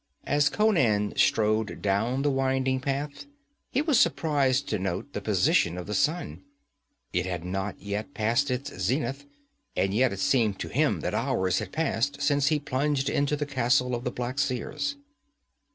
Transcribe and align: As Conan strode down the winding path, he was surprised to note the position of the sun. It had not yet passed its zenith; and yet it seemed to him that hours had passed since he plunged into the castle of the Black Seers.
As 0.25 0.49
Conan 0.49 1.15
strode 1.15 1.79
down 1.79 2.23
the 2.23 2.31
winding 2.31 2.79
path, 2.79 3.27
he 3.69 3.83
was 3.83 3.99
surprised 3.99 4.67
to 4.69 4.79
note 4.79 5.13
the 5.13 5.21
position 5.21 5.77
of 5.77 5.85
the 5.85 5.93
sun. 5.93 6.41
It 7.13 7.27
had 7.27 7.43
not 7.45 7.79
yet 7.79 8.15
passed 8.15 8.49
its 8.49 8.75
zenith; 8.79 9.27
and 9.75 9.93
yet 9.93 10.11
it 10.11 10.19
seemed 10.19 10.57
to 10.61 10.69
him 10.69 11.01
that 11.01 11.13
hours 11.13 11.59
had 11.59 11.71
passed 11.71 12.19
since 12.19 12.47
he 12.47 12.57
plunged 12.59 13.09
into 13.11 13.35
the 13.35 13.45
castle 13.45 13.93
of 13.93 14.03
the 14.03 14.09
Black 14.09 14.39
Seers. 14.39 14.95